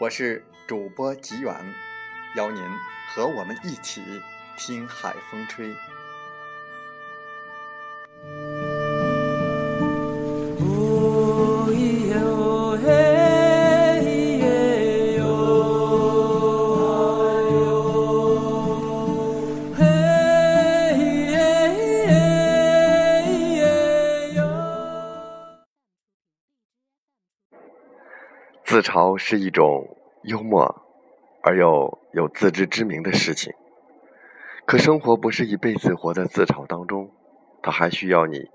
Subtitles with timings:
[0.00, 1.54] 我是主播吉远。
[2.34, 2.60] 邀您
[3.14, 4.02] 和我们一起
[4.58, 5.72] 听海风吹。
[29.26, 30.82] 是一种幽默。
[31.46, 33.52] 而又有自知之明的事情，
[34.64, 37.10] 可生活不是一辈子活在自嘲当中，
[37.62, 38.48] 它还需要你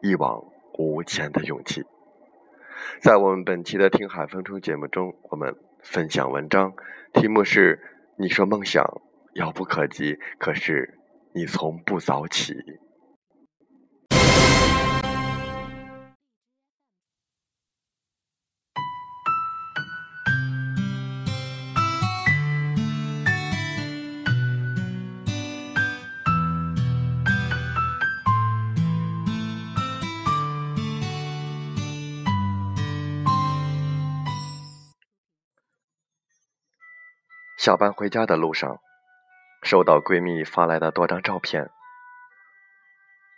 [0.00, 0.42] 一往
[0.78, 1.84] 无前的勇气。
[3.02, 6.72] 在我们本期的《听海风吹》节目中，我们分享文章，
[7.12, 7.78] 题目是
[8.16, 8.82] “你说梦想
[9.34, 10.98] 遥不可及，可是
[11.34, 12.54] 你从不早起”。
[37.64, 38.78] 下班回家的路上，
[39.62, 41.70] 收到闺蜜发来的多张照片。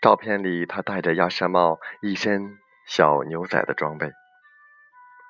[0.02, 4.10] 照片里，她戴着鸭舌帽，一身小牛仔的装备，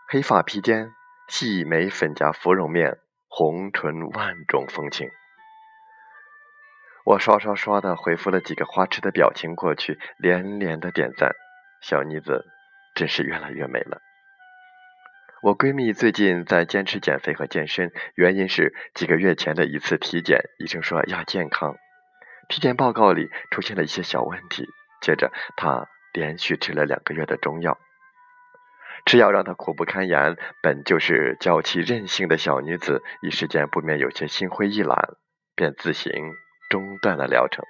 [0.09, 0.95] 黑发披肩，
[1.29, 2.99] 细眉粉颊芙蓉面，
[3.29, 5.11] 红唇万种风情。
[7.05, 11.31] 我刷刷刷的回复了几个花痴的表情过去，连连的点赞。
[11.83, 12.47] 小妮子
[12.95, 14.01] 真是越来越美了。
[15.47, 21.77] 我闺蜜最近在坚持减肥和健身，原因是几个月前的一次体检，医生说亚健康。
[22.49, 24.67] 体检报告里出现了一些小问题，
[25.01, 27.79] 接着她连续吃了两个月的中药，
[29.05, 30.37] 吃药让她苦不堪言。
[30.65, 34.99] 本就是娇气任性的小女子，一时间不免有些心灰意懒，
[35.55, 36.11] 便自行
[36.69, 37.65] 中断了疗程。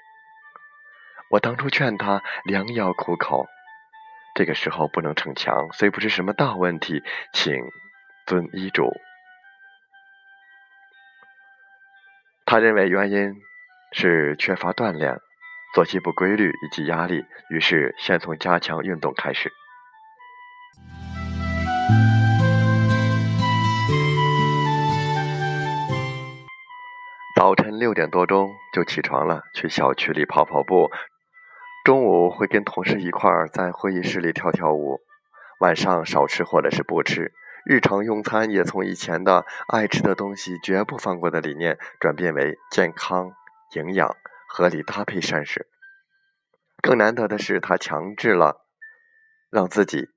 [1.29, 3.45] 我当初劝她良药苦口。
[4.37, 7.03] 这个时候不能逞强，虽不是什么大问题，
[7.33, 7.55] 请
[8.27, 8.93] 遵医嘱。
[12.45, 13.33] 他认为原因
[13.93, 15.19] 是缺乏锻炼、
[15.75, 19.51] 作息不规律以及压力，于是先从加强运动开始。
[27.35, 30.91] 早晨六点多钟就起床了，去小区里跑跑步。
[31.87, 34.99] 中午会跟同事一块儿在会议室里跳跳舞，
[35.61, 37.33] 晚上少吃或者是不吃，
[37.65, 43.31] 日常用餐也从以前的爱吃的东西绝不放过的理念，转变为健康、
[43.77, 44.17] 营养、
[44.49, 45.69] 合理搭配膳食。
[46.83, 48.67] 更难得的是，他强制了
[49.49, 50.09] 让自己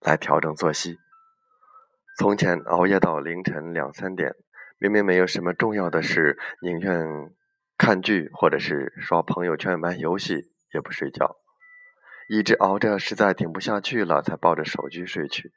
[0.00, 0.96] 来调整作息。
[2.18, 4.34] 从前熬夜到凌晨两三点，
[4.78, 7.30] 明明没有什么重要的事，宁愿
[7.76, 10.49] 看剧或者是刷朋友圈、玩游戏。
[10.72, 11.36] 也不睡觉，
[12.28, 15.52] 一直熬着，实在顶不下去了，才抱着手机睡去。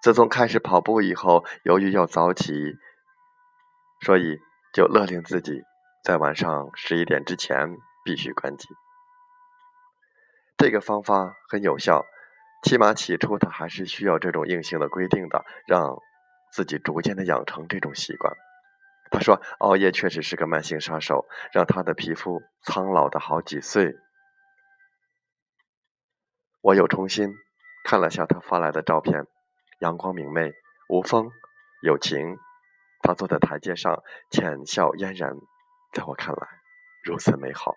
[0.00, 2.52] 自从开始跑步以后，由于要早起，
[4.00, 4.38] 所以
[4.72, 5.62] 就勒令自己
[6.04, 8.68] 在晚上十一点之前必须关机。
[10.56, 12.04] 这个方法很有效，
[12.64, 15.96] 起码起初他还是需要这种硬性的规定的，让
[16.52, 18.32] 自己逐渐的养成这种习惯。
[19.10, 23.94] 他说，熬夜确实是个慢性杀手，让他的皮肤苍老的好几岁。
[26.62, 27.34] 我又重新
[27.84, 29.26] 看了下他发来的照片，
[29.80, 30.52] 阳光明媚，
[30.88, 31.28] 无风
[31.82, 32.38] 有晴。
[33.02, 34.00] 他坐在台阶上，
[34.30, 35.34] 浅笑嫣然，
[35.92, 36.46] 在我看来
[37.02, 37.74] 如此美好。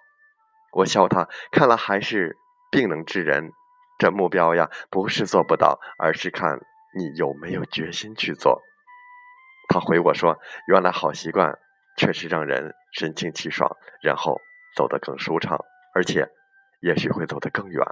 [0.71, 2.37] 我笑他看来还是
[2.69, 3.51] 病能治人，
[3.97, 6.59] 这目标呀，不是做不到，而是看
[6.95, 8.61] 你有没有决心去做。
[9.67, 10.37] 他回我说
[10.69, 11.57] ：“原来好习惯
[11.97, 14.39] 确实让人神清气爽，然后
[14.75, 15.57] 走得更舒畅，
[15.95, 16.29] 而且
[16.81, 17.83] 也许会走得更远。”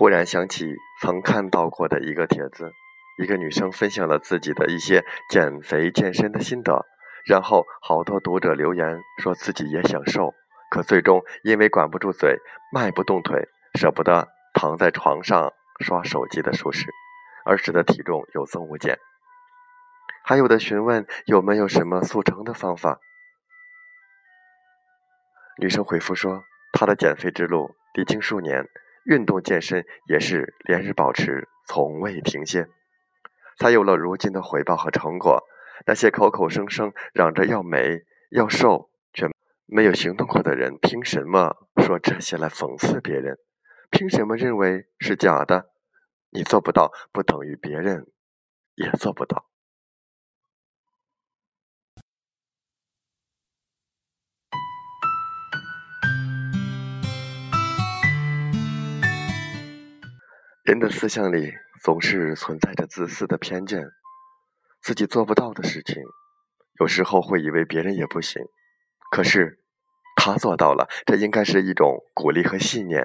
[0.00, 2.72] 忽然想起曾看到过的一个帖子，
[3.22, 6.86] 一个女生分享了自己的一些减肥健身的心得，
[7.26, 10.32] 然后好多读者留言说自己也想瘦，
[10.70, 12.38] 可最终因为管不住嘴、
[12.72, 16.86] 迈不动腿、舍不得躺在床上刷手机的舒适，
[17.44, 18.98] 而使得体重有增无减。
[20.24, 23.00] 还有的询问有没有什么速成的方法，
[25.58, 28.66] 女生回复说，她的减肥之路历经数年。
[29.10, 32.68] 运动健身也是连日保持，从未停歇，
[33.58, 35.42] 才有了如今的回报和成果。
[35.84, 39.28] 那些口口声声嚷着要美要瘦却
[39.66, 43.36] 没有行动过的人，凭什么说这些来讽刺别人？
[43.90, 45.70] 凭什么认为是假的？
[46.30, 48.06] 你做不到，不等于别人
[48.76, 49.49] 也做不到。
[60.70, 61.52] 人的思想里
[61.82, 63.84] 总是存在着自私的偏见，
[64.80, 66.00] 自己做不到的事情，
[66.78, 68.40] 有时候会以为别人也不行。
[69.10, 69.58] 可是
[70.14, 73.04] 他做到了，这应该是一种鼓励和信念，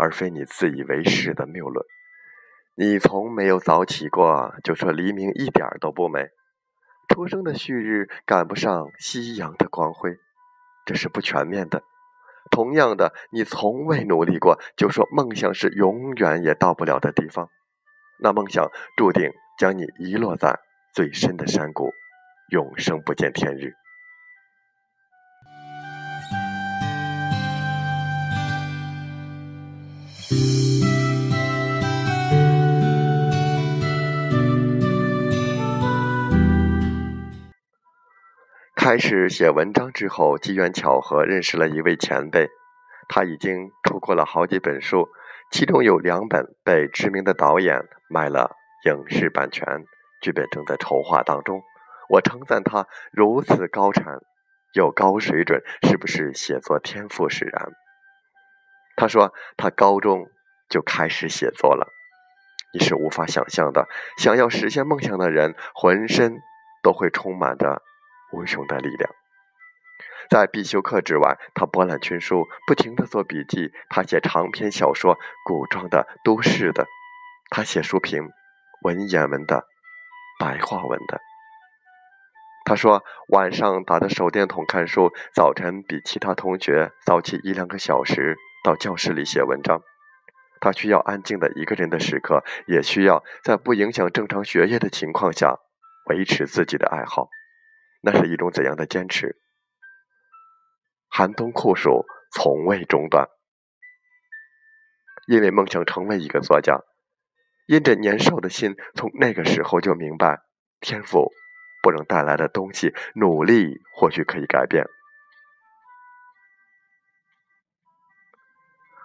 [0.00, 1.86] 而非你自以为是的谬论。
[2.74, 6.24] 你从没有早起过，就说黎明一点都不美；
[7.14, 10.18] 出生的旭日赶不上夕阳的光辉，
[10.84, 11.84] 这是不全面的。
[12.50, 17.48] 同样的，你从未努力过，就说梦想是永远也到不了的地方，
[18.20, 20.58] 那梦想注定将你遗落在
[20.94, 21.90] 最深的山谷，
[22.50, 23.74] 永生不见天日。
[38.86, 42.48] 开始写文章之后，机缘巧合认识了一位前辈，
[43.08, 45.08] 他已经出过了好几本书，
[45.50, 48.54] 其中有两本被知名的导演买了
[48.84, 49.66] 影视版权，
[50.20, 51.60] 剧本正在筹划当中。
[52.10, 54.20] 我称赞他如此高产
[54.74, 57.72] 又高水准，是不是写作天赋使然？
[58.94, 60.28] 他说他高中
[60.68, 61.88] 就开始写作了，
[62.72, 63.88] 你是无法想象的。
[64.16, 66.36] 想要实现梦想的人，浑身
[66.84, 67.82] 都会充满着。
[68.36, 69.10] 无穷的力量，
[70.28, 73.72] 在必修课之外，他博览群书，不停地做笔记。
[73.88, 76.84] 他写长篇小说，古装的、都市的；
[77.48, 78.28] 他写书评，
[78.82, 79.64] 文言文的、
[80.38, 81.18] 白话文的。
[82.66, 89.80] 他说，晚上打着手电筒看书，早晨比其他同学早起一两个小时到教室里写文章。
[90.60, 95.56] 他需要安静的一个人的时刻，也需要在不影响正常学业的情况下
[96.10, 97.28] 维持自己的爱好。
[98.00, 99.36] 那是一种怎样的坚持？
[101.08, 103.28] 寒冬酷暑，从未中断。
[105.26, 106.80] 因为梦想成为一个作家，
[107.66, 110.42] 因着年少的心，从那个时候就明白，
[110.80, 111.32] 天赋
[111.82, 114.84] 不能带来的东西，努力或许可以改变。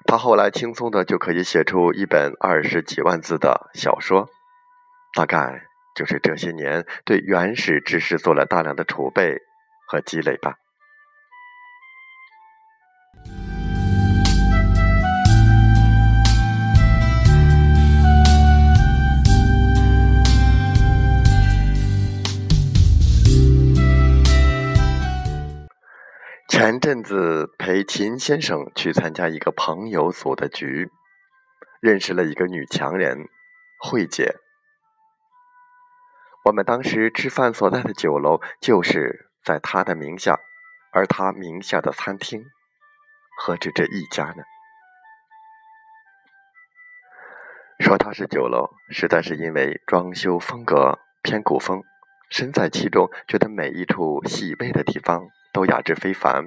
[0.06, 4.30] 他后来轻松的就可以写出一本二十几万字的小说，
[5.16, 5.71] 大概。
[5.94, 9.38] 就是这些年对原始知识做了大量的储备
[9.88, 10.56] 和积累吧。
[26.48, 30.90] 前阵子陪秦先生去参加一个朋友组的局，
[31.80, 33.28] 认识了一个女强人，
[33.80, 34.36] 慧姐。
[36.44, 40.40] 我们当时吃饭所在的酒楼就是在他的名下，
[40.92, 42.44] 而他名下的餐厅
[43.38, 44.44] 何止这一家呢？
[47.80, 51.84] 说它是酒楼，实在是因为装修风格偏古风，
[52.30, 56.46] 身在其中，觉得每一处细微的地方都雅致非凡。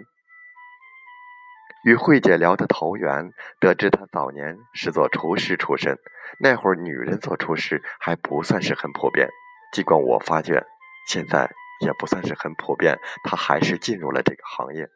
[1.85, 5.99] 与慧姐聊得投缘，得知她早年是做厨师出身，
[6.41, 9.29] 那会儿女人做厨师还不算是很普遍。
[9.75, 10.65] 尽管我发觉
[11.09, 11.51] 现在
[11.81, 14.89] 也不算是很普遍，他还是进入了这个行业。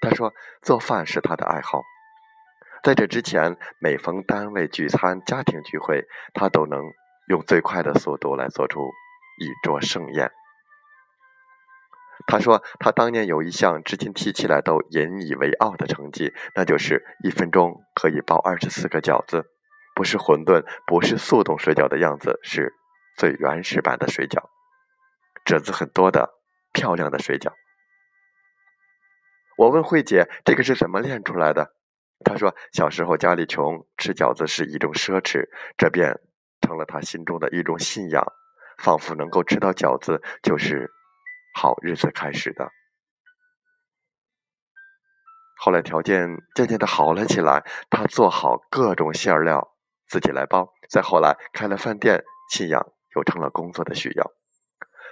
[0.00, 1.82] 他说做饭是他的爱好，
[2.84, 6.80] 在这之前，每逢单位聚餐、家庭聚会，他都能
[7.26, 8.88] 用最快的速度来做出
[9.40, 10.30] 一桌盛宴。
[12.28, 19.44] 他说，他当年有一项至今提起来都引以为傲的成绩，那就是一分钟可以包二十四个饺子，
[19.96, 22.72] 不是馄饨，不是速冻水饺的样子，是
[23.16, 24.48] 最原始版的水饺，
[25.44, 26.40] 褶子很多的
[26.72, 27.52] 漂亮的水饺。
[29.56, 31.74] 我问慧姐，这个是怎么练出来的？
[32.24, 36.20] 她说，小时候家里穷，吃饺子是一种奢侈，这便
[36.60, 38.24] 成了她心中的一种信仰，
[38.78, 40.90] 仿佛能够吃到饺子就是。
[41.56, 42.68] 好日子开始的，
[45.56, 49.76] 后来条件渐渐的好了起来，他做好各种馅料
[50.08, 50.74] 自己来包。
[50.90, 52.84] 再后来开了饭店，信仰
[53.16, 54.32] 又成了工作的需要。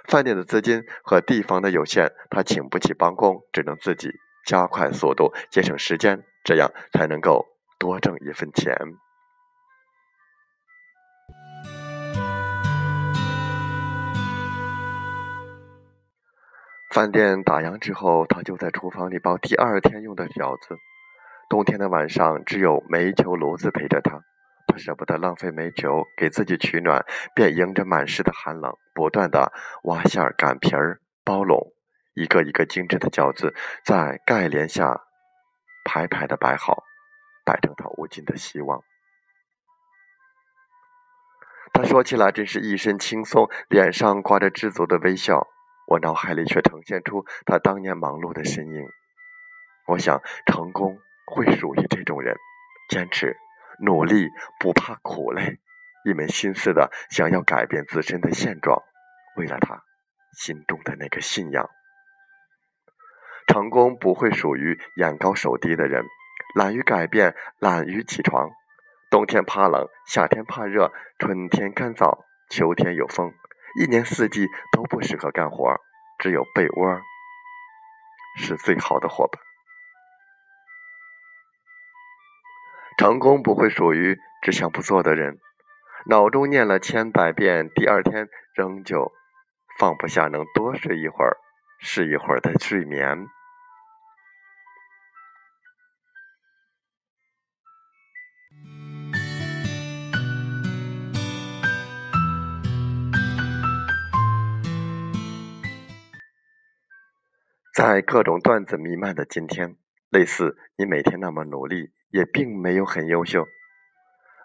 [0.07, 4.11] 饭店的资金和地方的有限，他请不起帮工，只能自己
[4.45, 7.45] 加快速度，节省时间，这样才能够
[7.79, 8.75] 多挣一份钱。
[16.91, 20.77] 饭店打烊之后，他就在厨房里包第二天用的饺子。
[21.49, 24.21] 冬天的晚上，只有煤球炉子陪着他，
[24.73, 29.53] 他舍不得浪费煤球，给自己取暖，便迎着满室的寒冷，不断的
[29.83, 31.73] 挖馅儿、擀皮儿、包拢，
[32.15, 33.53] 一个一个精致的饺子
[33.85, 34.99] 在盖帘下
[35.85, 36.83] 排排的摆好，
[37.45, 38.81] 摆成他无尽的希望。
[41.71, 45.47] 他说起来真是一身轻松，脸上挂着知足的微笑。
[45.85, 48.87] 我脑海里却呈现出他当年忙碌的身影。
[49.85, 52.35] 我想，成功会属于这种人：
[52.89, 53.37] 坚持、
[53.83, 55.59] 努力、不怕苦累，
[56.05, 58.81] 一门心思的想要改变自身的现状，
[59.35, 59.83] 为了他
[60.37, 61.69] 心中的那个信仰。
[63.45, 66.05] 成功不会属于眼高手低的人，
[66.55, 68.49] 懒于改变，懒于起床。
[69.11, 73.33] 冬天怕冷，夏天怕热，春天干燥，秋天有风。
[73.79, 75.75] 一年四季都不适合干活，
[76.19, 77.01] 只有被窝
[78.37, 79.52] 是最好的伙伴。
[82.97, 85.39] 成功不会属于只想不做的人，
[86.09, 89.11] 脑中念了千百遍，第二天仍旧
[89.77, 91.37] 放不下能多睡一会儿
[91.79, 93.27] 是一会儿的睡眠。
[107.75, 109.75] 在各种段子弥漫的今天，
[110.09, 113.47] 类似你每天那么努力，也并没有很优秀。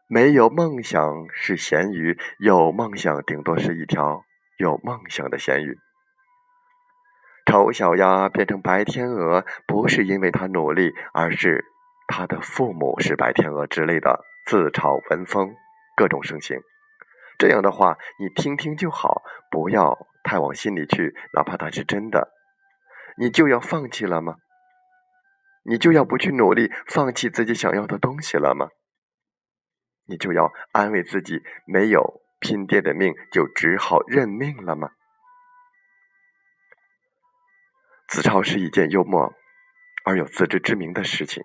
[0.09, 4.25] 没有梦想是咸鱼，有梦想顶多是一条
[4.57, 5.79] 有梦想的咸鱼。
[7.45, 11.63] 丑小鸭变成白天鹅，不是因为它努力，而是
[12.07, 15.55] 它的父母是白天鹅之类的自嘲文风
[15.95, 16.59] 各种盛行。
[17.39, 22.31] 这样的话，你听听就好，不要太往心里去，哪怕它是真的。
[23.19, 24.37] 你就要放弃了吗？
[25.69, 28.71] 你就要不去努力，放弃自己想要的东西了吗？
[30.07, 34.93] 你就要安慰自己没有拼爹的命，就只好认命了吗？
[38.09, 39.35] 自嘲是一件幽默
[40.05, 41.45] 而有自知之明的事情，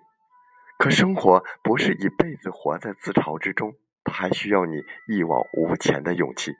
[0.78, 6.52] 可生活不是一辈子活在自嘲之中，它还需要你一往无前的勇气。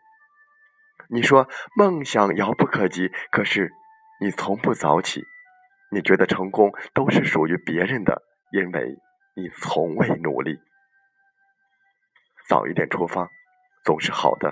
[1.09, 3.73] 你说梦想遥不可及，可是。
[4.21, 5.25] 你从不早起，
[5.95, 8.21] 你觉得成功都是属于别人的，
[8.51, 8.99] 因为
[9.37, 10.59] 你从未努力。
[12.49, 13.31] 早一点出发，
[13.85, 14.51] 总是好的；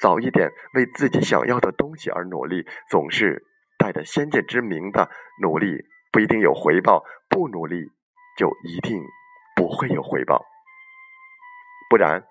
[0.00, 3.40] 早一点为自己想要的东西而努力，总是
[3.78, 5.08] 带着先见之明的
[5.40, 7.92] 努力不一定有回报，不努力
[8.36, 9.00] 就一定
[9.54, 10.44] 不会有回报。
[11.88, 12.24] 不然，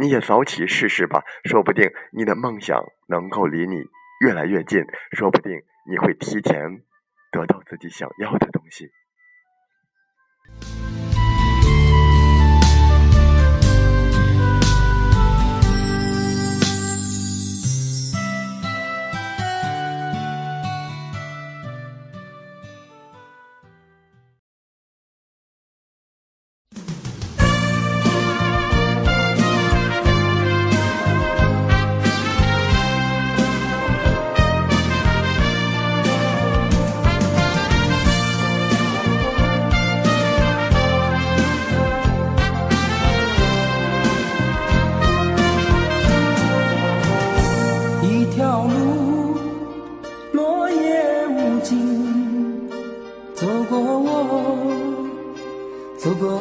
[0.00, 3.84] 你也早起试试吧，说不定你的梦想能够离你
[4.24, 4.82] 越来越近，
[5.12, 5.62] 说不定。
[5.84, 6.80] 你会提前
[7.32, 8.92] 得到自己想要的东西。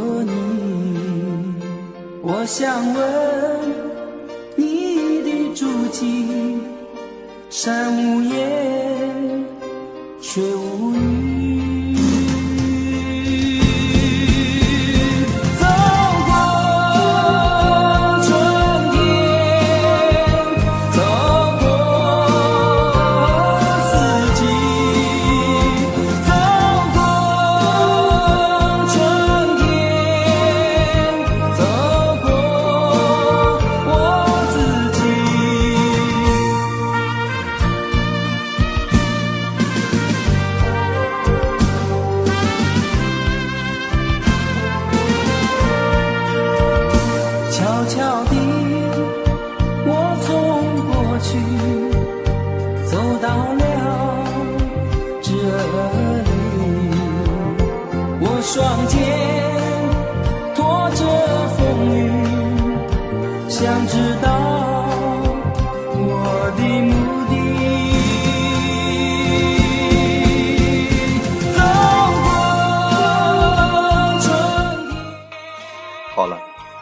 [0.01, 0.31] 和你
[2.23, 3.01] 我想问
[4.55, 6.57] 你的足迹
[7.51, 9.45] 山无言
[10.19, 10.90] 水无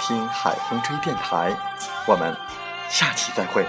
[0.00, 1.54] 听海风吹电台”。
[2.06, 2.36] 我们
[2.88, 3.64] 下期再会。